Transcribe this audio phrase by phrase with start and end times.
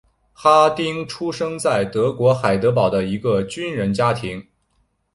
[0.33, 4.43] 哈丁出生在德国海德堡的一个军人家庭。